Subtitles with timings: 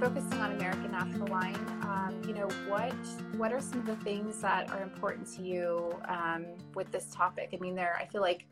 [0.00, 2.94] focusing on American natural wine, um, you know what
[3.36, 7.50] what are some of the things that are important to you um, with this topic?
[7.52, 8.46] I mean, there I feel like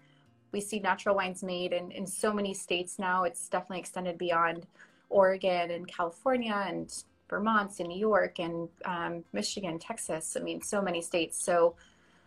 [0.52, 3.24] we see natural wines made in, in so many states now.
[3.24, 4.66] It's definitely extended beyond
[5.08, 6.92] Oregon and California and
[7.28, 10.36] Vermont and New York and um, Michigan, Texas.
[10.38, 11.42] I mean, so many states.
[11.42, 11.74] So,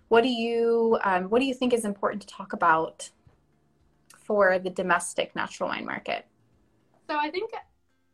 [0.08, 3.10] what do you um, what do you think is important to talk about
[4.18, 6.26] for the domestic natural wine market?
[7.08, 7.52] So I think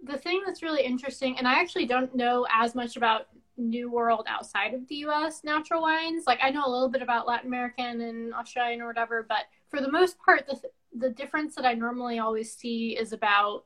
[0.04, 4.26] the thing that's really interesting, and I actually don't know as much about New World
[4.28, 6.24] outside of the US natural wines.
[6.26, 9.82] Like I know a little bit about Latin American and Australian or whatever, but for
[9.82, 10.60] the most part, the,
[10.98, 13.66] the difference that I normally always see is about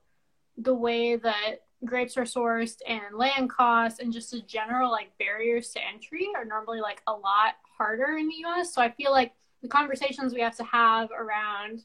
[0.58, 5.70] the way that grapes are sourced and land costs and just the general like barriers
[5.72, 8.74] to entry are normally like a lot harder in the US.
[8.74, 11.84] So I feel like the conversations we have to have around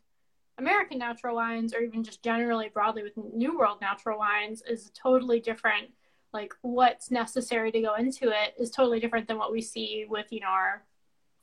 [0.60, 5.40] American natural wines or even just generally broadly with New World natural wines is totally
[5.40, 5.88] different.
[6.32, 10.26] Like what's necessary to go into it is totally different than what we see with,
[10.30, 10.84] you know, our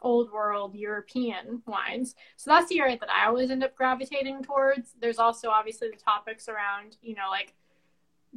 [0.01, 2.15] old world European wines.
[2.35, 4.93] So that's the area that I always end up gravitating towards.
[5.01, 7.55] There's also obviously the topics around, you know, like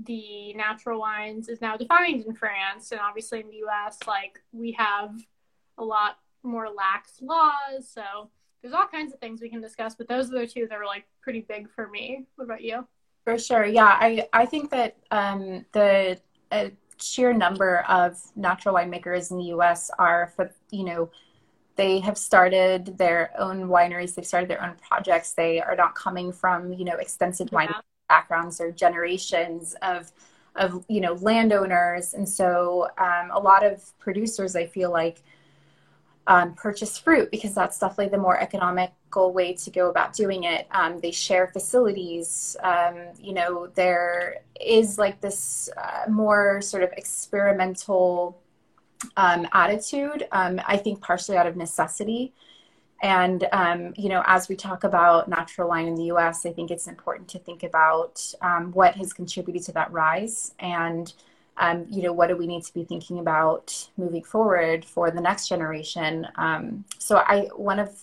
[0.02, 4.72] the natural wines is now defined in France and obviously in the US like we
[4.72, 5.20] have
[5.76, 7.86] a lot more lax laws.
[7.86, 8.30] So
[8.62, 10.86] there's all kinds of things we can discuss, but those are the two that are
[10.86, 12.26] like pretty big for me.
[12.36, 12.86] What about you?
[13.24, 13.64] For sure.
[13.64, 16.18] Yeah, I I think that um the
[16.50, 21.10] uh, sheer number of natural winemakers in the US are for you know
[21.76, 26.30] they have started their own wineries they've started their own projects they are not coming
[26.30, 27.56] from you know extensive yeah.
[27.56, 27.74] wine
[28.08, 30.12] backgrounds or generations of
[30.56, 35.22] of you know landowners and so um, a lot of producers i feel like
[36.26, 40.66] um, purchase fruit because that's definitely the more economical way to go about doing it
[40.70, 46.92] um, they share facilities um, you know there is like this uh, more sort of
[46.92, 48.40] experimental
[49.16, 52.32] um, attitude, um, I think partially out of necessity.
[53.02, 56.70] And, um, you know, as we talk about natural wine in the US, I think
[56.70, 61.12] it's important to think about um, what has contributed to that rise and,
[61.60, 65.20] um, you know, what do we need to be thinking about moving forward for the
[65.20, 66.26] next generation.
[66.36, 68.02] Um, so, I, one of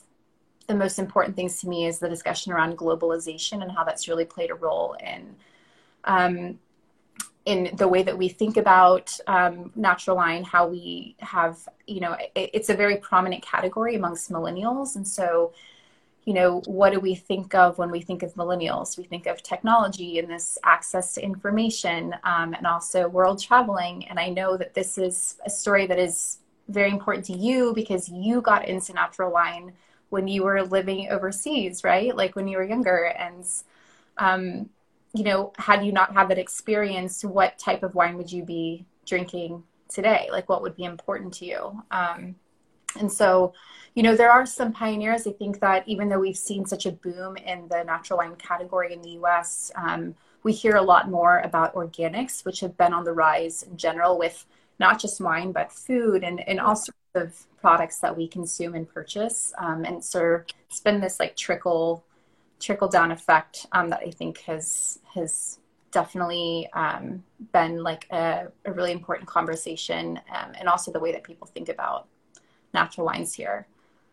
[0.68, 4.26] the most important things to me is the discussion around globalization and how that's really
[4.26, 5.36] played a role in
[7.48, 11.58] in the way that we think about um, natural wine, how we have,
[11.88, 14.98] you know, it, it's a very prominent category amongst millennials.
[14.98, 15.54] And so,
[16.28, 18.98] you know, what do we think of when we think of millennials?
[18.98, 24.06] We think of technology and this access to information um, and also world traveling.
[24.10, 28.10] And I know that this is a story that is very important to you because
[28.10, 29.72] you got into natural wine
[30.10, 32.14] when you were living overseas, right?
[32.14, 33.06] Like when you were younger.
[33.06, 33.46] And,
[34.18, 34.70] um,
[35.14, 38.86] you know, had you not had that experience, what type of wine would you be
[39.06, 40.28] drinking today?
[40.30, 41.84] Like, what would be important to you?
[41.90, 42.36] Um,
[43.00, 43.54] and so,
[43.96, 45.26] you know, there are some pioneers.
[45.26, 48.94] I think that even though we've seen such a boom in the natural wine category
[48.94, 53.04] in the US, um, we hear a lot more about organics, which have been on
[53.04, 54.46] the rise in general with
[54.80, 58.88] not just wine, but food and, and all sorts of products that we consume and
[58.88, 59.54] purchase.
[59.58, 62.04] Um, and so it's been this like trickle
[62.60, 65.60] trickle down effect um, that I think has has
[65.92, 71.24] definitely um, been like a, a, really important conversation, um, and also the way that
[71.24, 72.08] people think about
[72.78, 73.68] natural wines here.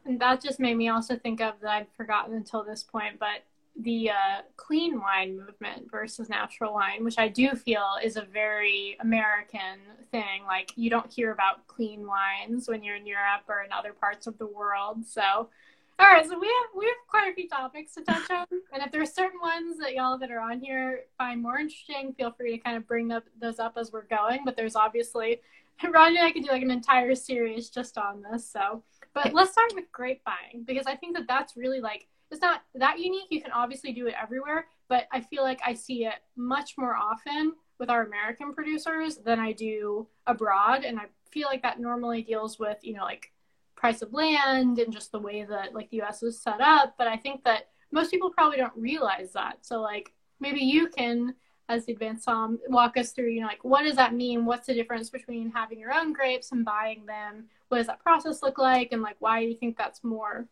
[0.06, 3.44] And that just made me also think of that I'd forgotten until this point, but
[3.76, 8.96] the uh, clean wine movement versus natural wine, which I do feel is a very
[9.00, 9.80] American
[10.12, 10.44] thing.
[10.46, 14.26] Like you don't hear about clean wines when you're in Europe or in other parts
[14.26, 15.04] of the world.
[15.06, 15.48] So
[15.96, 18.82] all right, so we have we have quite a few topics to touch on, and
[18.82, 22.50] if there's certain ones that y'all that are on here find more interesting, feel free
[22.50, 24.40] to kind of bring up, those up as we're going.
[24.44, 25.40] But there's obviously
[25.92, 28.48] Ronnie and I could do like an entire series just on this.
[28.48, 28.82] So,
[29.12, 32.62] but let's start with grape buying because I think that that's really like it's not
[32.74, 33.28] that unique.
[33.30, 36.96] You can obviously do it everywhere, but I feel like I see it much more
[36.96, 42.22] often with our American producers than I do abroad, and I feel like that normally
[42.22, 43.32] deals with you know like
[43.76, 46.94] price of land and just the way that like the US is set up.
[46.96, 49.58] But I think that most people probably don't realize that.
[49.62, 51.34] So like maybe you can
[51.68, 54.44] as the advanced Somm walk us through, you know, like what does that mean?
[54.44, 57.46] What's the difference between having your own grapes and buying them?
[57.68, 58.92] What does that process look like?
[58.92, 60.46] And like why do you think that's more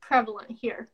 [0.00, 0.88] prevalent here?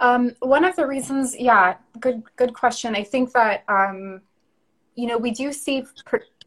[0.00, 2.94] Um, one of the reasons, yeah, good good question.
[2.96, 4.20] I think that um,
[4.94, 5.84] you know we do see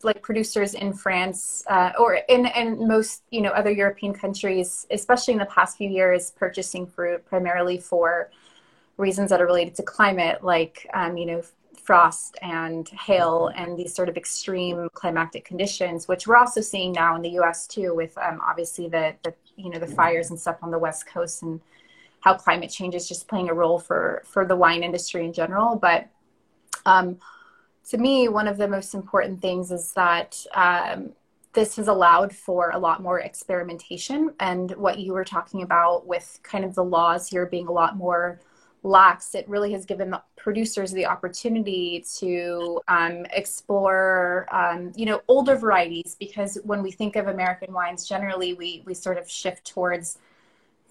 [0.04, 5.34] like producers in France uh, or in, in most you know other European countries, especially
[5.34, 8.30] in the past few years, purchasing fruit primarily for
[8.98, 11.42] reasons that are related to climate, like um, you know
[11.86, 17.16] frost and hail and these sort of extreme climatic conditions, which we're also seeing now
[17.16, 17.68] in the U.S.
[17.68, 21.06] too, with um, obviously the, the you know the fires and stuff on the west
[21.06, 21.62] coast and
[22.22, 25.76] how climate change is just playing a role for for the wine industry in general.
[25.76, 26.08] But
[26.86, 27.18] um,
[27.90, 31.12] to me, one of the most important things is that um,
[31.54, 36.40] this has allowed for a lot more experimentation and what you were talking about with
[36.44, 38.40] kind of the laws here being a lot more
[38.86, 45.56] lax, it really has given producers the opportunity to um, explore, um, you know, older
[45.56, 46.16] varieties.
[46.20, 50.20] Because when we think of American wines, generally we we sort of shift towards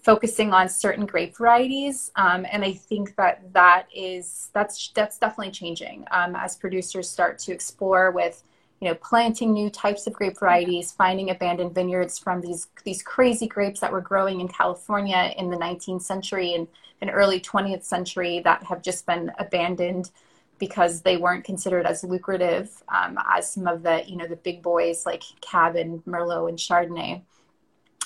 [0.03, 5.51] focusing on certain grape varieties, um, and I think that that is that's that's definitely
[5.51, 8.43] changing um, as producers start to explore with
[8.81, 13.47] you know, planting new types of grape varieties, finding abandoned vineyards from these these crazy
[13.47, 16.67] grapes that were growing in California in the 19th century and,
[17.05, 20.09] and early 20th century that have just been abandoned
[20.57, 24.61] because they weren't considered as lucrative um, as some of the you know the big
[24.61, 27.21] boys like Cab and Merlot and Chardonnay.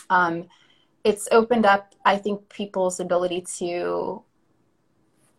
[0.10, 0.48] Um,
[1.04, 4.24] it's opened up, I think, people's ability to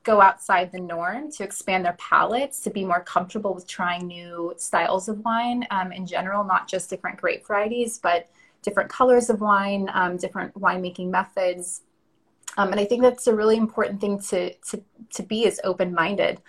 [0.03, 4.55] go outside the norm to expand their palates to be more comfortable with trying new
[4.57, 8.27] styles of wine um, in general not just different grape varieties but
[8.63, 11.83] different colors of wine um, different winemaking methods
[12.57, 16.41] um, and i think that's a really important thing to to, to be as open-minded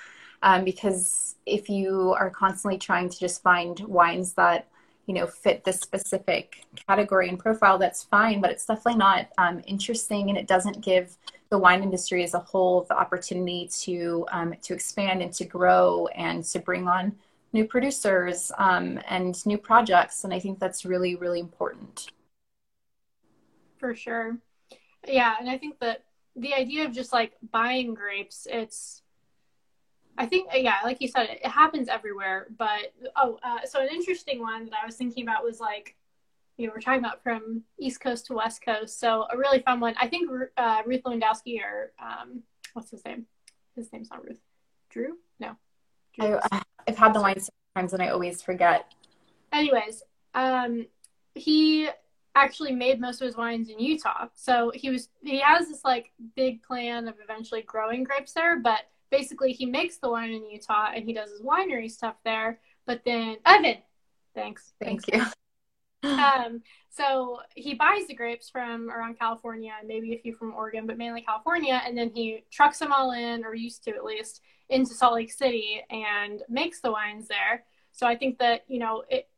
[0.44, 4.68] um, because if you are constantly trying to just find wines that
[5.08, 9.62] you know fit this specific category and profile that's fine but it's definitely not um,
[9.68, 11.18] interesting and it doesn't give
[11.50, 16.08] the wine industry as a whole the opportunity to um, to expand and to grow
[16.16, 17.14] and to bring on
[17.54, 22.12] new producers um, and new projects and i think that's really really important.
[23.78, 24.38] For sure
[25.08, 26.04] yeah and i think that
[26.36, 29.02] the idea of just like buying grapes it's
[30.18, 34.40] i think yeah like you said it, happens everywhere but oh uh, so an interesting
[34.40, 35.96] one that i was thinking about was like
[36.62, 39.00] you know, we're talking about from East Coast to West Coast.
[39.00, 39.96] So a really fun one.
[40.00, 42.44] I think uh, Ruth Lewandowski or um,
[42.74, 43.26] what's his name?
[43.76, 44.40] His name's not Ruth.
[44.90, 45.18] Drew?
[45.40, 45.56] No.
[46.20, 46.38] Drew.
[46.52, 48.94] I, have had the wine sometimes and I always forget.
[49.52, 50.04] Anyways,
[50.36, 50.86] um,
[51.34, 51.90] he
[52.36, 54.28] actually made most of his wines in Utah.
[54.36, 58.82] So he was he has this like big plan of eventually growing grapes there, but
[59.10, 62.60] basically he makes the wine in Utah and he does his winery stuff there.
[62.86, 63.78] But then Evan,
[64.34, 64.74] thanks.
[64.80, 65.42] Thank thanks, you
[66.10, 70.88] um, so he buys the grapes from around California, and maybe a few from Oregon,
[70.88, 74.42] but mainly California, and then he trucks them all in, or used to at least,
[74.70, 77.66] into Salt Lake City and makes the wines there.
[77.92, 79.30] So I think that you know it,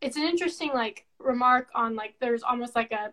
[0.00, 3.12] it's an interesting like remark on like there's almost like a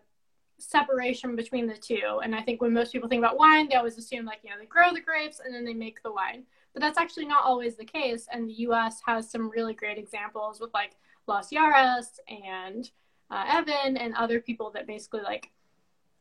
[0.58, 2.20] separation between the two.
[2.22, 4.56] And I think when most people think about wine, they always assume like you know
[4.58, 7.76] they grow the grapes and then they make the wine, but that's actually not always
[7.76, 8.26] the case.
[8.32, 9.00] And the U.S.
[9.06, 10.96] has some really great examples with like
[11.26, 12.90] Los Yaras and
[13.30, 15.50] uh, Evan and other people that basically like.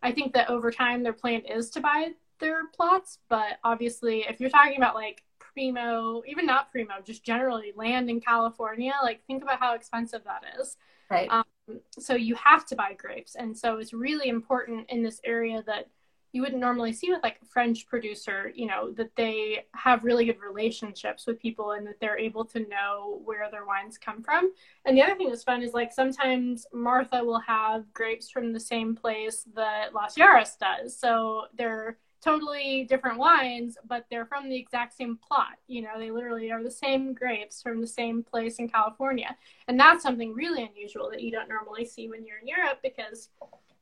[0.04, 4.40] I think that over time their plan is to buy their plots, but obviously if
[4.40, 5.24] you're talking about like
[5.58, 10.44] primo, even not primo, just generally land in California, like think about how expensive that
[10.60, 10.78] is.
[11.10, 11.28] Right.
[11.32, 15.64] Um, so you have to buy grapes, and so it's really important in this area
[15.66, 15.88] that
[16.34, 20.26] you wouldn't normally see with like a French producer, you know, that they have really
[20.26, 24.52] good relationships with people and that they're able to know where their wines come from.
[24.86, 28.60] And the other thing that's fun is like sometimes Martha will have grapes from the
[28.60, 31.00] same place that Las Yaras does.
[31.00, 35.58] So they're totally different wines, but they're from the exact same plot.
[35.68, 39.36] You know, they literally are the same grapes from the same place in California.
[39.68, 43.30] And that's something really unusual that you don't normally see when you're in Europe because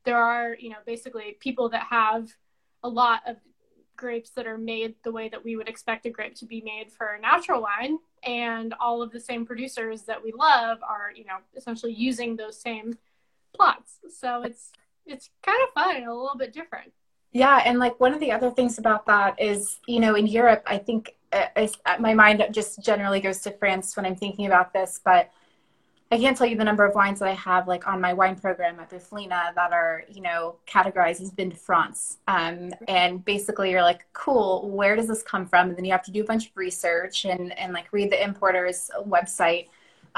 [0.04, 2.30] there are, you know, basically people that have
[2.82, 3.36] a lot of
[3.96, 6.92] grapes that are made the way that we would expect a grape to be made
[6.92, 11.24] for a natural wine and all of the same producers that we love are you
[11.24, 12.98] know essentially using those same
[13.54, 14.70] plots so it's
[15.06, 16.92] it's kind of fun a little bit different
[17.36, 20.62] yeah and like one of the other things about that is you know in europe
[20.66, 24.72] i think uh, uh my mind just generally goes to france when i'm thinking about
[24.72, 25.30] this but
[26.12, 28.36] I can't tell you the number of wines that I have like on my wine
[28.36, 32.18] program at Bufalina that are, you know, categorized as Vin de France.
[32.28, 35.68] Um, and basically you're like, cool, where does this come from?
[35.68, 38.22] And then you have to do a bunch of research and, and like read the
[38.22, 39.66] importer's website.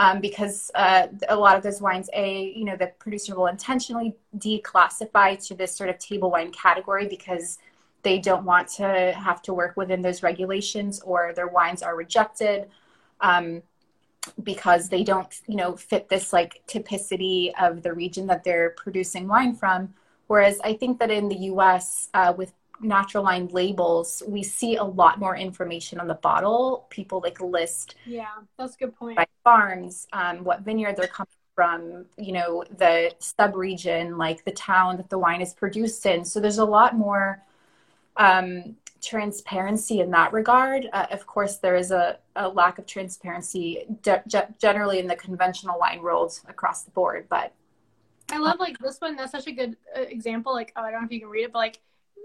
[0.01, 4.15] Um, because uh, a lot of those wines, a you know, the producer will intentionally
[4.39, 7.59] declassify to this sort of table wine category because
[8.03, 12.69] they don't want to have to work within those regulations, or their wines are rejected.
[13.21, 13.63] Um,
[14.43, 19.27] because they don't, you know, fit this like typicity of the region that they're producing
[19.27, 19.95] wine from.
[20.27, 24.85] Whereas I think that in the U.S., uh, with natural line labels, we see a
[24.85, 26.87] lot more information on the bottle.
[26.91, 27.97] People like list.
[28.07, 28.27] Yeah,
[28.59, 29.17] that's a good point.
[29.17, 34.53] By farms, um, what vineyard they're coming from, you know, the sub region, like the
[34.53, 36.25] town that the wine is produced in.
[36.25, 37.43] So there's a lot more
[38.17, 40.89] um, transparency in that regard.
[40.93, 44.23] Uh, of course, there is a, a lack of transparency de-
[44.59, 47.53] generally in the conventional wine world across the board, but
[48.31, 49.17] I love like this one.
[49.17, 50.53] That's such a good uh, example.
[50.53, 51.81] Like, oh, I don't know if you can read it, but like,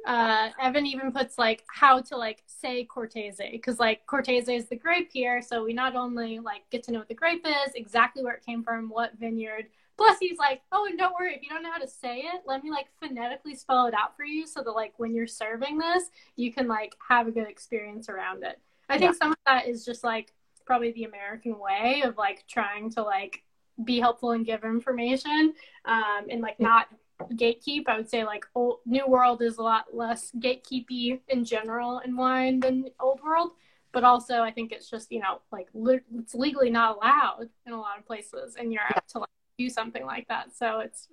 [0.05, 4.75] uh, Evan even puts like how to like say Cortese because like Cortese is the
[4.75, 8.23] grape here, so we not only like get to know what the grape is, exactly
[8.23, 9.65] where it came from, what vineyard.
[9.95, 12.41] Plus, he's like, oh, and don't worry if you don't know how to say it,
[12.47, 15.77] let me like phonetically spell it out for you, so that like when you're serving
[15.77, 16.05] this,
[16.35, 18.59] you can like have a good experience around it.
[18.89, 19.17] I think yeah.
[19.17, 20.33] some of that is just like
[20.65, 23.43] probably the American way of like trying to like
[23.83, 25.53] be helpful and give information
[25.85, 26.87] um, and like not
[27.33, 27.83] gatekeep.
[27.87, 32.15] I would say like old New World is a lot less gatekeepy in general in
[32.15, 33.51] wine than Old World.
[33.91, 37.73] But also, I think it's just you know like le- it's legally not allowed in
[37.73, 39.01] a lot of places in Europe yeah.
[39.09, 40.55] to like do something like that.
[40.55, 41.07] So it's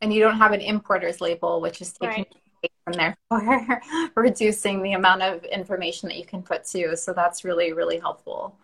[0.00, 2.26] and you don't have an importer's label, which is taking
[2.62, 2.72] right.
[2.84, 3.16] from there
[4.14, 6.96] for reducing the amount of information that you can put to.
[6.96, 8.56] So that's really really helpful.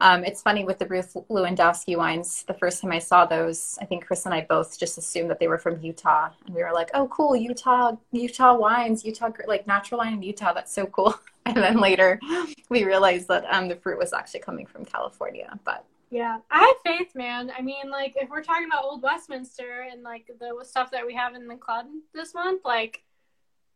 [0.00, 2.44] Um, it's funny with the Ruth Lewandowski wines.
[2.46, 5.40] The first time I saw those, I think Chris and I both just assumed that
[5.40, 9.66] they were from Utah, and we were like, "Oh, cool, Utah, Utah wines, Utah like
[9.66, 10.52] natural wine in Utah.
[10.52, 11.14] That's so cool."
[11.46, 12.20] And then later,
[12.68, 15.58] we realized that um, the fruit was actually coming from California.
[15.64, 17.50] But yeah, I have faith, man.
[17.56, 21.14] I mean, like if we're talking about Old Westminster and like the stuff that we
[21.14, 23.02] have in the club this month, like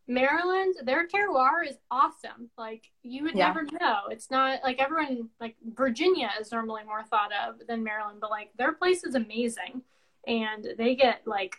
[0.07, 2.49] Maryland, their terroir is awesome.
[2.57, 3.47] Like you would yeah.
[3.47, 3.99] never know.
[4.09, 8.51] It's not like everyone like Virginia is normally more thought of than Maryland, but like
[8.57, 9.81] their place is amazing,
[10.27, 11.55] and they get like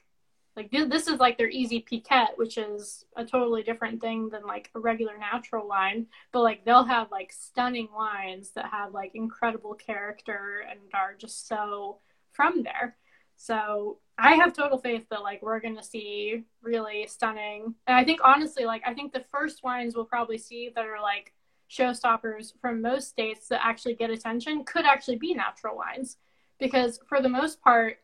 [0.57, 4.71] like this is like their easy piquette, which is a totally different thing than like
[4.75, 6.07] a regular natural wine.
[6.31, 11.49] But like they'll have like stunning wines that have like incredible character and are just
[11.49, 11.99] so
[12.33, 12.97] from there.
[13.37, 17.75] So I have total faith that like we're gonna see really stunning.
[17.87, 21.01] And I think honestly, like I think the first wines we'll probably see that are
[21.03, 21.33] like
[21.71, 26.19] showstoppers from most states that actually get attention could actually be natural wines,
[26.61, 27.99] because for the most part,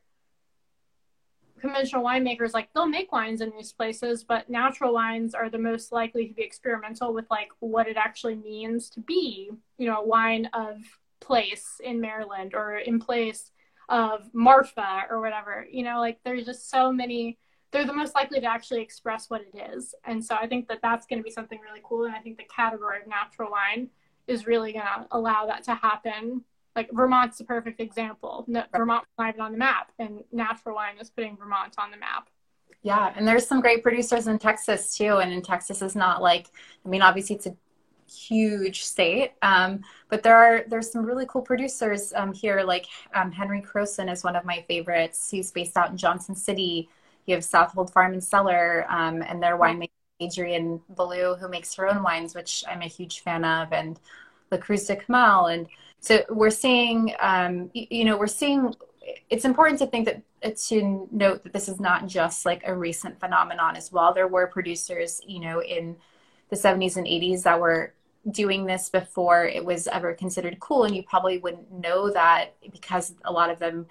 [1.61, 5.93] conventional winemakers like they'll make wines in these places, but natural wines are the most
[5.93, 10.07] likely to be experimental with like what it actually means to be, you know, a
[10.07, 10.79] wine of
[11.21, 13.53] place in Maryland or in place
[13.91, 15.67] of Marfa or whatever.
[15.71, 17.39] You know, like there's just so many.
[17.73, 20.79] They're the most likely to actually express what it is, and so I think that
[20.83, 22.05] that's going to be something really cool.
[22.05, 23.91] And I think the category of natural wine
[24.27, 26.45] is really going to allow that to happen.
[26.75, 28.45] Like Vermont's the perfect example.
[28.49, 31.97] No, Vermont's not even on the map, and natural wine is putting Vermont on the
[31.97, 32.31] map.
[32.83, 35.19] Yeah, and there's some great producers in Texas too.
[35.19, 36.49] And in Texas is not like,
[36.85, 37.57] I mean, obviously it's a
[38.11, 39.33] huge state.
[39.43, 44.13] Um, but there are there's some really cool producers um, here, like um, Henry Croson
[44.13, 45.31] is one of my favorites.
[45.31, 46.89] He's based out in Johnson City.
[47.27, 49.91] You have Southold Farm and Cellar, um, and their winemaker
[50.23, 53.99] Adrienne Ballou, who makes her own wines, which I'm a huge fan of, and
[54.51, 55.53] La Cruz de Comal.
[55.53, 55.67] And
[56.01, 58.75] so we're seeing, um, you know, we're seeing.
[59.29, 60.23] It's important to think that
[60.57, 64.13] to note that this is not just like a recent phenomenon as well.
[64.15, 65.97] There were producers, you know, in
[66.49, 67.93] the 70s and 80s that were
[68.31, 73.15] doing this before it was ever considered cool and you probably wouldn't know that because
[73.25, 73.87] a lot of them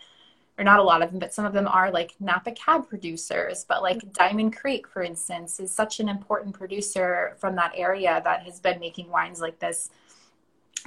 [0.57, 3.65] or not a lot of them but some of them are like napa cab producers
[3.67, 4.11] but like mm-hmm.
[4.11, 8.79] diamond creek for instance is such an important producer from that area that has been
[8.79, 9.89] making wines like this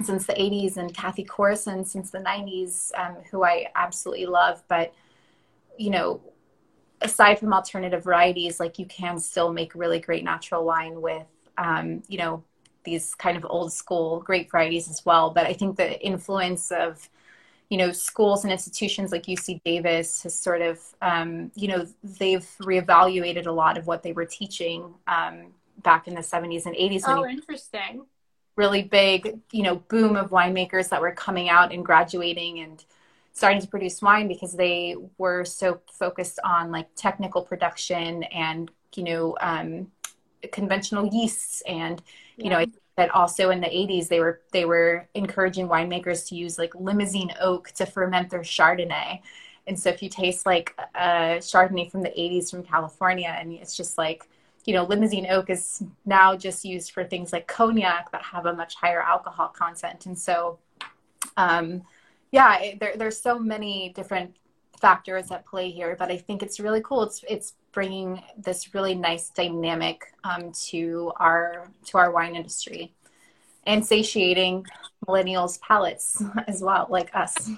[0.01, 4.93] since the 80s and cathy corison since the 90s um, who i absolutely love but
[5.77, 6.21] you know
[7.01, 12.01] aside from alternative varieties like you can still make really great natural wine with um,
[12.07, 12.41] you know
[12.83, 15.29] these kind of old school grape varieties as well.
[15.29, 17.09] But I think the influence of
[17.69, 22.47] you know schools and institutions like UC Davis has sort of um, you know they've
[22.61, 27.03] reevaluated a lot of what they were teaching um, back in the 70s and 80s.
[27.07, 28.05] Oh, interesting.
[28.55, 32.85] Really big, you know, boom of winemakers that were coming out and graduating and
[33.33, 39.03] starting to produce wine because they were so focused on like technical production and you
[39.03, 39.87] know um,
[40.51, 42.01] conventional yeasts and
[42.37, 42.59] you yeah.
[42.59, 46.73] know that also in the 80s they were they were encouraging winemakers to use like
[46.75, 49.19] limousin oak to ferment their chardonnay
[49.67, 53.75] and so if you taste like a chardonnay from the 80s from california and it's
[53.75, 54.29] just like
[54.65, 58.53] you know limousin oak is now just used for things like cognac that have a
[58.53, 60.59] much higher alcohol content and so
[61.37, 61.81] um,
[62.31, 64.35] yeah there, there's so many different
[64.83, 67.03] factors at play here, but I think it's really cool.
[67.03, 72.93] It's it's bringing this really nice dynamic um, to our to our wine industry,
[73.65, 74.65] and satiating
[75.07, 77.49] millennials' palates as well, like us.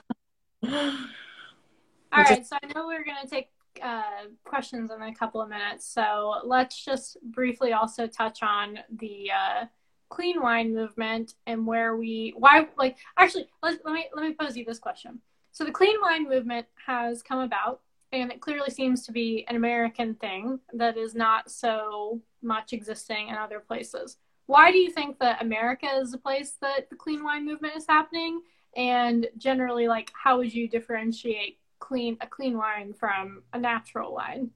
[0.64, 3.50] All right, so I know we're going to take
[3.84, 9.30] uh, questions in a couple of minutes, so let's just briefly also touch on the
[9.32, 9.66] uh,
[10.10, 14.56] clean wine movement and where we why like actually let let me let me pose
[14.56, 15.20] you this question.
[15.52, 17.80] So the clean wine movement has come about,
[18.22, 23.30] and it clearly seems to be an American thing that is not so much existing
[23.30, 24.18] in other places.
[24.48, 27.86] Why do you think that America is the place that the clean wine movement is
[27.88, 28.42] happening?
[28.76, 34.52] And generally, like, how would you differentiate clean a clean wine from a natural wine?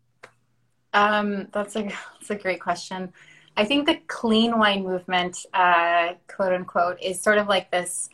[0.93, 3.13] Um, that's a that's a great question.
[3.57, 8.09] I think the clean wine movement, uh, quote unquote, is sort of like this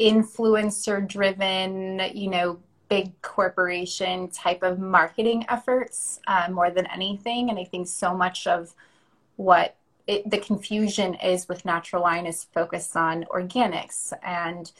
[0.00, 2.58] influencer driven, you know,
[2.92, 7.48] big corporation type of marketing efforts uh, more than anything.
[7.48, 8.74] And I think so much of
[9.36, 14.70] what it, the confusion is with natural wine is focused on organics and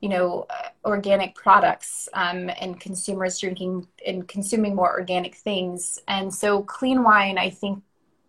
[0.00, 6.34] you know uh, organic products um, and consumers drinking and consuming more organic things and
[6.34, 7.82] so clean wine i think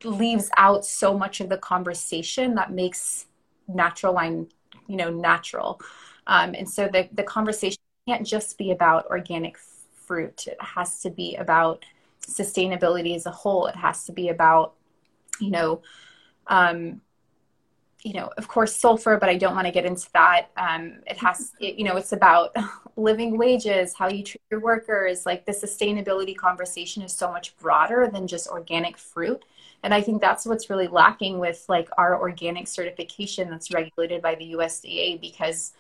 [0.04, 3.28] leaves out so much of the conversation that makes
[3.68, 4.48] natural wine
[4.88, 5.80] you know natural
[6.28, 7.78] um, and so the, the conversation
[8.08, 11.86] can't just be about organic fruit it has to be about
[12.26, 14.74] sustainability as a whole it has to be about
[15.40, 15.82] you know
[16.48, 17.02] um,
[18.04, 20.48] you know, of course, sulfur, but I don't want to get into that.
[20.58, 22.56] Um, it has, it, you know, it's about
[22.96, 25.26] living wages, how you treat your workers.
[25.26, 29.44] Like the sustainability conversation is so much broader than just organic fruit.
[29.84, 34.36] And I think that's what's really lacking with like our organic certification that's regulated by
[34.36, 35.74] the USDA because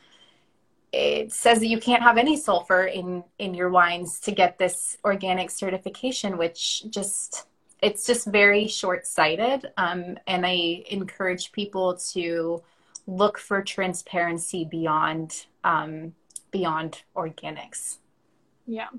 [0.91, 4.97] it says that you can't have any sulfur in in your wines to get this
[5.05, 7.47] organic certification, which just
[7.81, 9.71] it's just very short sighted.
[9.77, 12.61] Um, and I encourage people to
[13.07, 16.13] look for transparency beyond um,
[16.51, 17.97] beyond organics.
[18.67, 18.89] Yeah.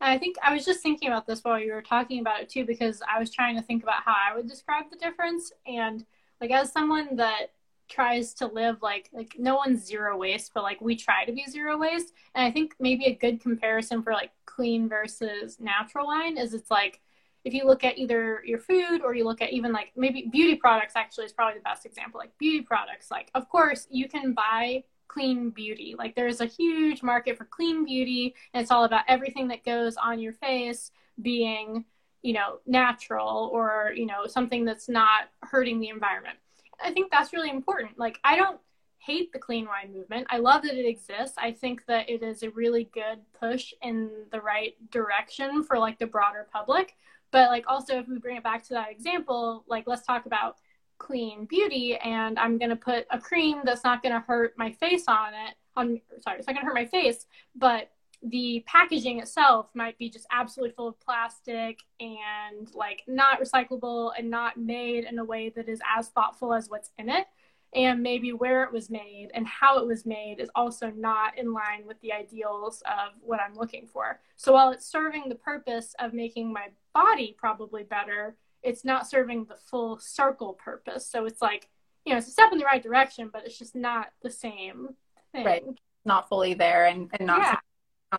[0.00, 2.48] And I think I was just thinking about this while you were talking about it
[2.48, 5.52] too, because I was trying to think about how I would describe the difference.
[5.66, 6.04] And
[6.40, 7.52] like as someone that
[7.88, 11.44] tries to live like like no one's zero waste, but like we try to be
[11.48, 12.12] zero waste.
[12.34, 16.70] And I think maybe a good comparison for like clean versus natural wine is it's
[16.70, 17.00] like
[17.44, 20.56] if you look at either your food or you look at even like maybe beauty
[20.56, 23.10] products actually is probably the best example like beauty products.
[23.10, 25.94] Like of course you can buy clean beauty.
[25.96, 29.96] Like there's a huge market for clean beauty and it's all about everything that goes
[29.96, 30.90] on your face
[31.22, 31.84] being
[32.22, 36.36] you know natural or you know something that's not hurting the environment
[36.82, 37.98] i think that's really important.
[37.98, 38.60] Like i don't
[38.98, 40.26] hate the clean wine movement.
[40.28, 41.36] I love that it exists.
[41.38, 45.98] I think that it is a really good push in the right direction for like
[45.98, 46.94] the broader public.
[47.30, 50.56] But like also if we bring it back to that example, like let's talk about
[50.98, 54.72] clean beauty and I'm going to put a cream that's not going to hurt my
[54.72, 57.90] face on it on sorry, it's not going to hurt my face, but
[58.22, 64.28] the packaging itself might be just absolutely full of plastic and like not recyclable and
[64.28, 67.26] not made in a way that is as thoughtful as what's in it
[67.74, 71.52] and maybe where it was made and how it was made is also not in
[71.52, 74.20] line with the ideals of what I'm looking for.
[74.36, 79.44] So while it's serving the purpose of making my body probably better, it's not serving
[79.44, 81.06] the full circle purpose.
[81.06, 81.68] So it's like,
[82.04, 84.88] you know, it's a step in the right direction, but it's just not the same
[85.32, 85.44] thing.
[85.44, 85.64] Right.
[86.06, 87.58] Not fully there and, and not yeah.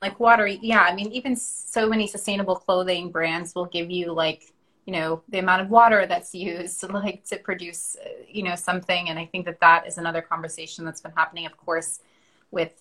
[0.02, 0.47] Like water.
[0.47, 0.82] Yeah.
[0.82, 4.54] I mean, even so many sustainable clothing brands will give you like
[4.89, 9.10] you know the amount of water that's used like to produce uh, you know something
[9.10, 11.99] and i think that that is another conversation that's been happening of course
[12.49, 12.73] with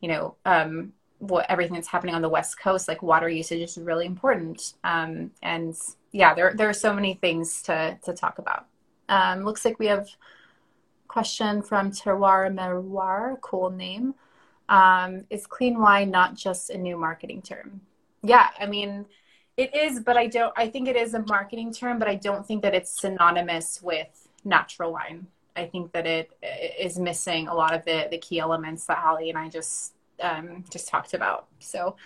[0.00, 3.76] you know um, what everything that's happening on the west coast like water usage is
[3.76, 5.76] really important um, and
[6.12, 8.64] yeah there, there are so many things to to talk about
[9.10, 10.08] um, looks like we have
[11.06, 14.14] question from terroir meroir cool name
[14.68, 17.80] um, is clean wine not just a new marketing term
[18.22, 19.06] yeah i mean
[19.56, 20.52] it is, but I don't.
[20.56, 24.28] I think it is a marketing term, but I don't think that it's synonymous with
[24.44, 25.26] natural wine.
[25.56, 26.30] I think that it
[26.78, 30.64] is missing a lot of the the key elements that Holly and I just um,
[30.70, 31.46] just talked about.
[31.58, 31.96] So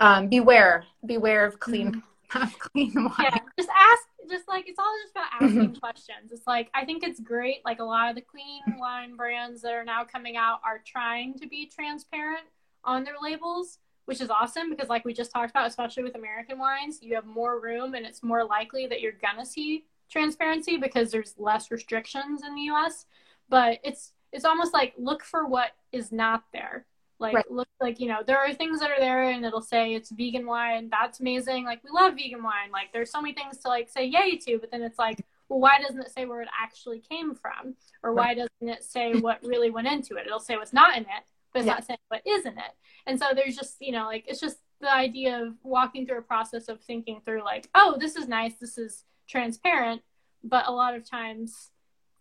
[0.00, 2.48] um, beware, beware of clean, mm-hmm.
[2.58, 3.14] clean wine.
[3.20, 4.07] Yeah, just ask.
[4.28, 5.80] Just like it's all just about asking mm-hmm.
[5.80, 6.32] questions.
[6.32, 7.64] It's like I think it's great.
[7.64, 11.34] Like a lot of the clean wine brands that are now coming out are trying
[11.38, 12.46] to be transparent
[12.84, 16.58] on their labels which is awesome because like we just talked about especially with american
[16.58, 21.10] wines you have more room and it's more likely that you're gonna see transparency because
[21.10, 23.04] there's less restrictions in the us
[23.50, 26.86] but it's it's almost like look for what is not there
[27.20, 27.50] Like Right.
[27.50, 30.46] look like, you know, there are things that are there and it'll say it's vegan
[30.46, 30.88] wine.
[30.90, 31.64] That's amazing.
[31.64, 32.70] Like we love vegan wine.
[32.72, 35.58] Like there's so many things to like say yay to, but then it's like, well,
[35.60, 37.74] why doesn't it say where it actually came from?
[38.02, 40.26] Or why doesn't it say what really went into it?
[40.26, 41.74] It'll say what's not in it, but it's Yeah.
[41.74, 42.72] not saying what is in it.
[43.06, 46.22] And so there's just, you know, like it's just the idea of walking through a
[46.22, 50.02] process of thinking through like, oh, this is nice, this is transparent,
[50.44, 51.70] but a lot of times,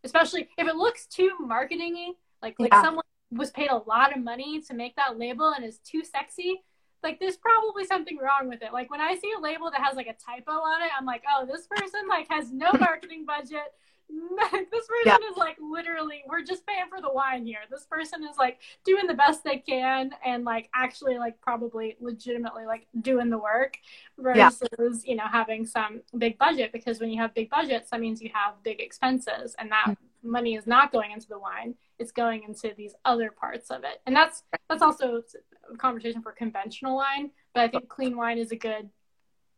[0.03, 2.81] especially if it looks too marketingy, like like Yeah.
[2.81, 6.63] someone was paid a lot of money to make that label and is too sexy,
[7.03, 8.73] like there's probably something wrong with it.
[8.73, 11.23] Like when I see a label that has like a typo on it, I'm like,
[11.29, 13.73] oh, this person like has no marketing budget.
[14.51, 17.59] this person is like literally we're just paying for the wine here.
[17.69, 22.65] This person is like doing the best they can and like actually like probably legitimately
[22.65, 23.77] like doing the work
[24.17, 24.49] Yeah.
[24.49, 28.21] versus you know having some big budget because when you have big budgets that means
[28.21, 30.31] you have big expenses and that mm-hmm.
[30.31, 34.01] money is not going into the wine it's going into these other parts of it
[34.05, 35.21] and that's that's also
[35.71, 38.89] a conversation for conventional wine but i think clean wine is a good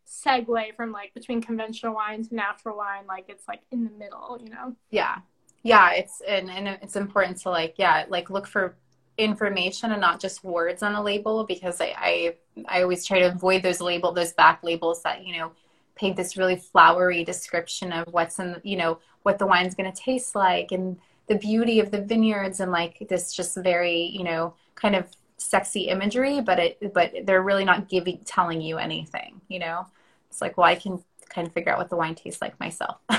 [0.09, 4.39] segue from like between conventional wine to natural wine like it's like in the middle
[4.43, 4.75] you know?
[4.89, 5.17] Yeah.
[5.63, 8.75] Yeah it's and, and it's important to like yeah like look for
[9.19, 12.35] information and not just words on a label because I, I
[12.69, 15.51] i always try to avoid those label those back labels that you know
[15.95, 20.01] paint this really flowery description of what's in you know what the wine's going to
[20.01, 24.53] taste like and the beauty of the vineyards and like this just very you know
[24.75, 29.59] kind of sexy imagery but it but they're really not giving telling you anything you
[29.59, 29.85] know
[30.29, 32.97] it's like well i can kind of figure out what the wine tastes like myself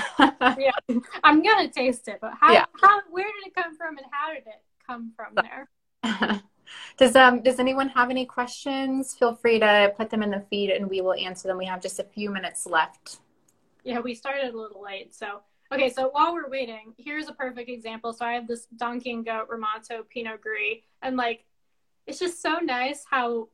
[0.57, 0.71] yeah
[1.23, 2.65] i'm gonna taste it but how, Yeah.
[2.79, 5.69] how where did it come from and how did it come from there
[6.97, 10.69] does um does anyone have any questions feel free to put them in the feed
[10.71, 13.19] and we will answer them we have just a few minutes left
[13.83, 15.13] Yeah, we started a little late.
[15.13, 15.41] So,
[15.73, 18.13] okay, so while we're waiting, here's a perfect example.
[18.13, 21.45] So I have this Donkey and Goat Ramato Pinot Gris, and like,
[22.05, 23.49] it's just so nice how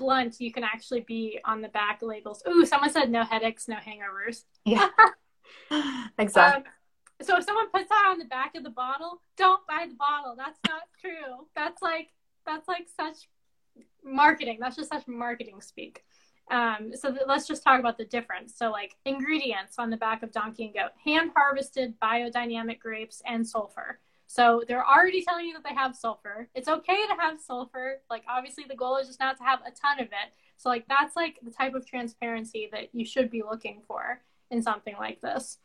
[0.00, 2.42] blunt you can actually be on the back labels.
[2.48, 4.44] Ooh, someone said no headaches, no hangovers.
[4.64, 4.88] yeah
[6.18, 6.72] exactly Um,
[7.22, 10.34] so if someone puts that on the back of the bottle, don't buy the bottle.
[10.36, 11.46] That's not true.
[11.54, 12.08] That's like
[12.46, 13.28] that's like such
[14.02, 14.58] marketing.
[14.60, 16.02] That's just such marketing speak.
[16.50, 18.54] Um, so th- let's just talk about the difference.
[18.56, 23.46] So like ingredients on the back of Donkey and Goat: hand harvested biodynamic grapes and
[23.46, 24.00] sulfur.
[24.30, 26.48] So they're already telling you that they have sulfur.
[26.54, 28.00] It's okay to have sulfur.
[28.08, 30.32] Like obviously the goal is just not to have a ton of it.
[30.56, 34.62] So like that's like the type of transparency that you should be looking for in
[34.62, 35.58] something like this.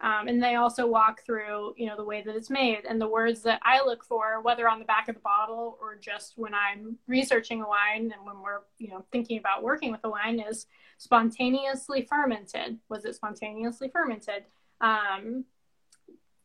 [0.00, 3.06] Um, and they also walk through, you know, the way that it's made and the
[3.06, 6.54] words that I look for, whether on the back of the bottle or just when
[6.54, 10.40] I'm researching a wine and when we're, you know, thinking about working with a wine
[10.40, 12.78] is spontaneously fermented.
[12.88, 14.42] Was it spontaneously fermented?
[14.80, 15.44] Um,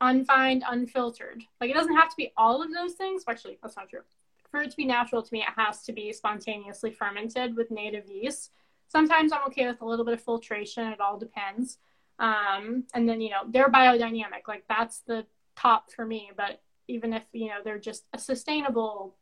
[0.04, 1.44] unfined, unfiltered.
[1.60, 3.24] Like it doesn't have to be all of those things.
[3.28, 4.02] Actually, that's not true.
[4.52, 8.08] For it to be natural to me, it has to be spontaneously fermented with native
[8.08, 8.52] yeast.
[8.88, 10.88] Sometimes I'm okay with a little bit of filtration.
[10.88, 11.80] It all depends.
[12.20, 14.48] Um, and then, you know, they're biodynamic.
[14.48, 16.32] Like that's the top for me.
[16.38, 19.16] But even if, you know, they're just a sustainable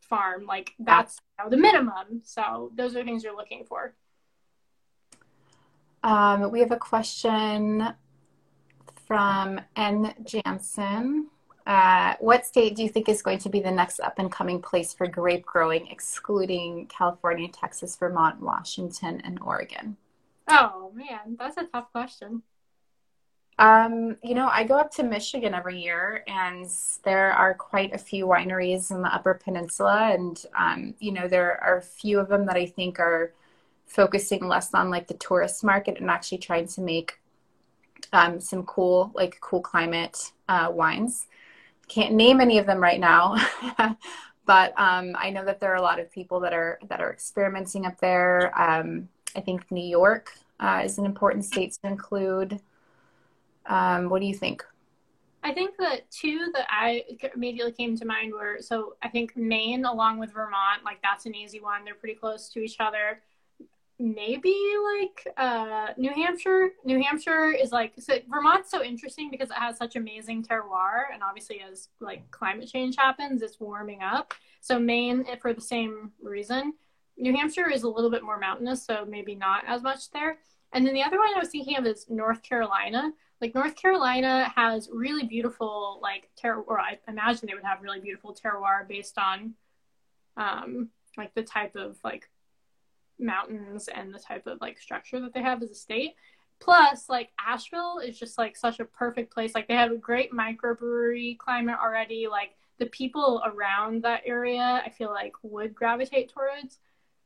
[0.00, 2.20] farm, like that's you know, the minimum.
[2.22, 3.94] So those are things you're looking for.
[6.04, 7.94] um we have a question
[9.12, 11.26] from n jansen
[11.66, 14.60] uh, what state do you think is going to be the next up and coming
[14.60, 19.98] place for grape growing, excluding California, Texas, Vermont, Washington, and Oregon?
[20.48, 22.42] Oh man, that's a tough question.
[23.58, 26.66] Um, you know, I go up to Michigan every year, and
[27.04, 31.62] there are quite a few wineries in the Upper Peninsula, and um, you know, there
[31.62, 33.34] are a few of them that I think are
[33.84, 37.20] focusing less on like the tourist market and actually trying to make
[38.12, 41.26] um, some cool, like cool climate uh, wines.
[41.88, 43.36] Can't name any of them right now,
[44.46, 47.12] but um, I know that there are a lot of people that are that are
[47.12, 48.58] experimenting up there.
[48.58, 52.60] Um, I think New York uh, is an important state to include.
[53.66, 54.64] Um, what do you think?
[55.44, 59.84] I think that two that I immediately came to mind were so I think Maine
[59.84, 61.84] along with Vermont, like that's an easy one.
[61.84, 63.20] They're pretty close to each other.
[63.98, 64.56] Maybe
[64.98, 66.70] like uh, New Hampshire.
[66.84, 71.22] New Hampshire is like so Vermont's so interesting because it has such amazing terroir, and
[71.22, 74.34] obviously as like climate change happens, it's warming up.
[74.60, 76.74] So Maine, eh, for the same reason,
[77.16, 80.38] New Hampshire is a little bit more mountainous, so maybe not as much there.
[80.72, 84.50] And then the other one I was thinking of is North Carolina like North Carolina
[84.54, 89.18] has really beautiful like terroir or I imagine they would have really beautiful terroir based
[89.18, 89.54] on
[90.36, 92.30] um like the type of like
[93.22, 96.14] mountains and the type of like structure that they have as a state.
[96.60, 99.54] Plus, like Asheville is just like such a perfect place.
[99.54, 102.28] Like they have a great microbrewery climate already.
[102.30, 106.78] Like the people around that area, I feel like would gravitate towards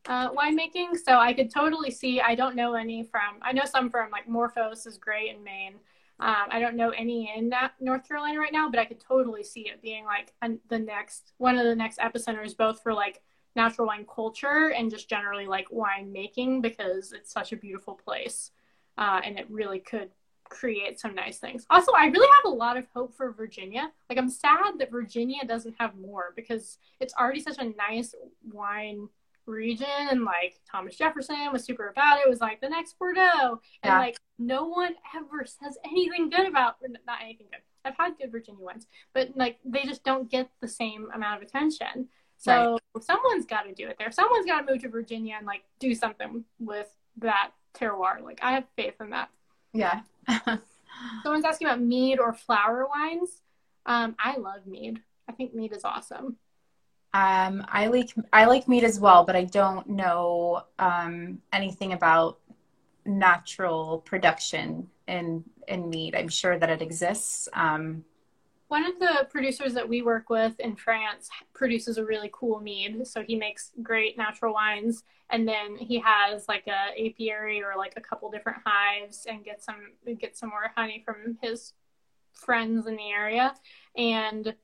[0.06, 0.96] uh, winemaking.
[1.04, 2.20] So I could totally see.
[2.20, 3.36] I don't know any from.
[3.42, 5.74] I know some from like Morphos is great in Maine.
[6.18, 9.42] Um, I don't know any in that North Carolina right now, but I could totally
[9.42, 10.32] see it being like
[10.68, 13.22] the next one of the next epicenters, both for like
[13.56, 18.50] natural wine culture and just generally like wine making because it's such a beautiful place,
[18.98, 20.10] uh, and it really could
[20.48, 21.66] create some nice things.
[21.70, 23.90] Also, I really have a lot of hope for Virginia.
[24.08, 28.14] Like I'm sad that Virginia doesn't have more because it's already such a nice
[28.52, 29.08] wine
[29.46, 32.26] region and like Thomas Jefferson was super about it.
[32.26, 33.98] it was like the next Bordeaux and yeah.
[33.98, 37.60] like no one ever says anything good about not anything good.
[37.84, 41.48] I've had good Virginia ones, but like they just don't get the same amount of
[41.48, 42.08] attention.
[42.38, 43.04] So right.
[43.04, 44.10] someone's got to do it there.
[44.10, 48.22] Someone's got to move to Virginia and like do something with that terroir.
[48.22, 49.30] Like I have faith in that.
[49.72, 50.00] Yeah.
[51.22, 53.42] Someone's asking about mead or flower wines.
[53.84, 55.00] Um, I love mead.
[55.28, 56.36] I think mead is awesome.
[57.14, 62.38] Um, I like I like mead as well, but I don't know um, anything about
[63.06, 66.14] natural production in in mead.
[66.14, 67.48] I'm sure that it exists.
[67.52, 68.04] Um,
[68.68, 73.06] One of the producers that we work with in France produces a really cool mead.
[73.06, 77.94] So he makes great natural wines, and then he has like a apiary or like
[77.96, 81.74] a couple different hives, and gets some get some more honey from his
[82.32, 83.54] friends in the area,
[83.96, 84.54] and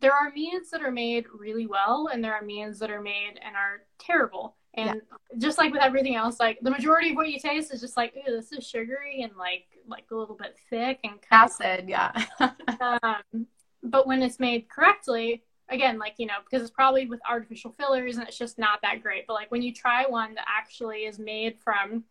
[0.00, 3.34] there are meads that are made really well and there are meads that are made
[3.44, 5.38] and are terrible and yeah.
[5.38, 8.14] just like with everything else like the majority of what you taste is just like
[8.16, 12.12] ooh, this is sugary and like like a little bit thick and acid yeah.
[12.80, 13.46] Um,
[13.82, 18.16] but when it's made correctly again like you know because it's probably with artificial fillers
[18.16, 21.18] and it's just not that great but like when you try one that actually is
[21.18, 22.04] made from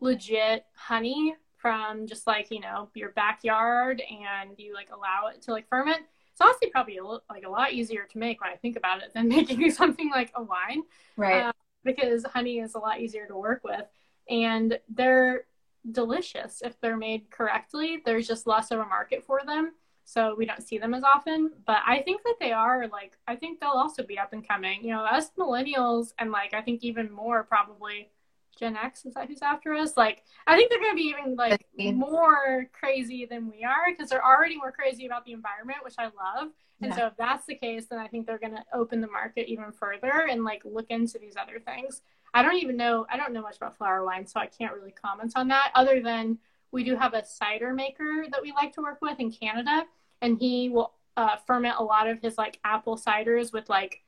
[0.00, 5.52] legit honey from just like you know your backyard and you like allow it to
[5.52, 6.02] like ferment
[6.38, 9.12] it's honestly probably a, like a lot easier to make when I think about it
[9.12, 10.82] than making something like a wine,
[11.16, 11.46] right?
[11.46, 11.52] Uh,
[11.84, 13.84] because honey is a lot easier to work with,
[14.28, 15.44] and they're
[15.90, 18.02] delicious if they're made correctly.
[18.04, 19.72] There's just less of a market for them,
[20.04, 21.52] so we don't see them as often.
[21.66, 24.82] But I think that they are like I think they'll also be up and coming.
[24.82, 28.10] You know, us millennials and like I think even more probably
[28.58, 29.96] Gen X is that who's after us?
[29.96, 31.64] Like, I think they're going to be even like
[31.94, 36.04] more crazy than we are because they're already more crazy about the environment, which I
[36.04, 36.50] love.
[36.80, 36.96] And yeah.
[36.96, 39.72] so if that's the case, then I think they're going to open the market even
[39.72, 42.02] further and like look into these other things.
[42.34, 43.06] I don't even know.
[43.10, 45.70] I don't know much about flower wine, so I can't really comment on that.
[45.74, 46.38] Other than
[46.70, 49.84] we do have a cider maker that we like to work with in Canada,
[50.20, 54.02] and he will uh, ferment a lot of his like apple ciders with like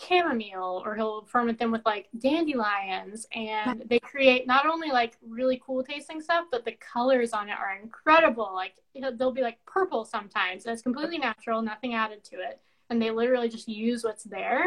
[0.00, 5.60] chamomile or he'll ferment them with like dandelions and they create not only like really
[5.64, 8.74] cool tasting stuff but the colors on it are incredible like
[9.16, 12.60] they'll be like purple sometimes and it's completely natural nothing added to it
[12.90, 14.64] and they literally just use what's there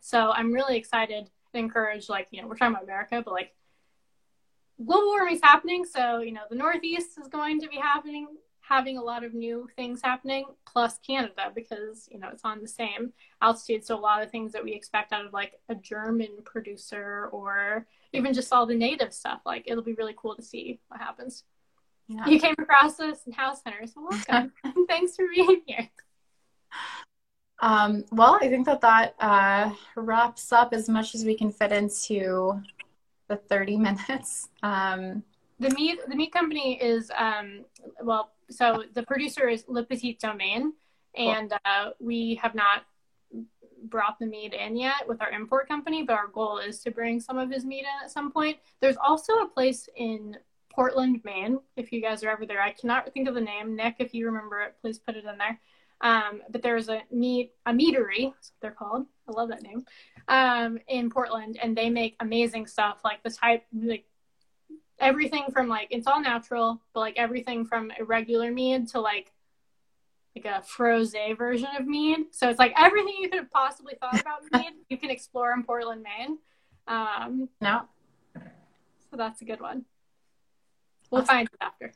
[0.00, 3.54] so i'm really excited and encouraged like you know we're talking about america but like
[4.84, 8.26] global warming is happening so you know the northeast is going to be happening
[8.66, 12.68] having a lot of new things happening, plus Canada because you know it's on the
[12.68, 13.12] same
[13.42, 13.84] altitude.
[13.84, 17.86] So a lot of things that we expect out of like a German producer or
[18.12, 21.44] even just all the native stuff, like it'll be really cool to see what happens.
[22.08, 22.26] Yeah.
[22.26, 23.94] You came across us in House Hunters.
[23.96, 24.52] Welcome.
[24.88, 25.88] Thanks for being here.
[27.64, 31.72] Um, well, I think that that uh, wraps up as much as we can fit
[31.72, 32.60] into
[33.28, 34.50] the 30 minutes.
[34.62, 35.22] Um,
[35.58, 37.64] the meat the meat company is um,
[38.02, 40.74] well so the producer is Le Petit Domaine,
[41.16, 42.82] and uh, we have not
[43.84, 47.18] brought the mead in yet with our import company, but our goal is to bring
[47.18, 48.58] some of his mead in at some point.
[48.80, 50.36] There's also a place in
[50.70, 51.60] Portland, Maine.
[51.76, 53.74] If you guys are ever there, I cannot think of the name.
[53.74, 55.58] Nick, if you remember it, please put it in there.
[56.00, 59.06] Um, but there's a meat a meadery, that's what they're called.
[59.28, 59.84] I love that name.
[60.28, 64.04] Um, in Portland, and they make amazing stuff like the type like
[64.98, 69.32] everything from like it's all natural, but like everything from a regular mead to like
[70.36, 72.26] like a froze version of mead.
[72.32, 75.62] So it's like everything you could have possibly thought about mead, you can explore in
[75.62, 76.38] Portland, Maine.
[76.88, 77.82] Um, no.
[78.34, 79.84] So that's a good one.
[81.10, 81.34] We'll awesome.
[81.34, 81.92] find it after.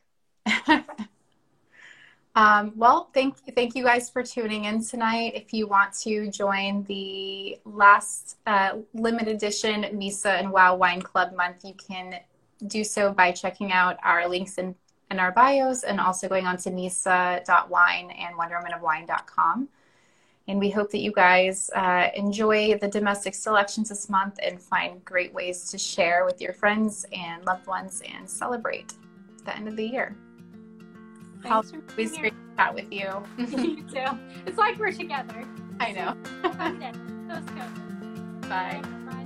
[2.39, 5.33] Um, well, thank thank you guys for tuning in tonight.
[5.35, 11.35] If you want to join the last uh, limited edition MYSA and Wow Wine Club
[11.35, 12.21] month, you can
[12.67, 14.73] do so by checking out our links in,
[15.11, 19.67] in our bios and also going on to mysa.wine and wonderwomanofwine.com.
[20.47, 25.03] And we hope that you guys uh, enjoy the domestic selections this month and find
[25.03, 28.93] great ways to share with your friends and loved ones and celebrate
[29.43, 30.15] the end of the year.
[31.43, 32.31] Thanks for being here.
[32.57, 33.09] chat with you.
[33.37, 34.19] you too.
[34.45, 35.45] It's like we're together.
[35.79, 36.15] I know.
[36.45, 36.91] okay.
[37.27, 37.61] Let's go.
[38.49, 38.81] Bye.
[39.05, 39.18] Bye.